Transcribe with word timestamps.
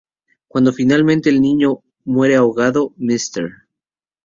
Cuando 0.47 0.73
finalmente 0.73 1.29
el 1.29 1.41
niño 1.41 1.83
muere 2.05 2.35
ahogado, 2.35 2.91
Mr. 2.97 3.67